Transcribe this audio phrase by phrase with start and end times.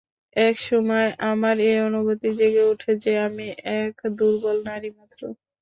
[0.35, 3.47] এক সময় আমার এ অনুভূতি জেগে ওঠে যে, আমি
[3.79, 5.21] এক দুর্বল নারী মাত্র।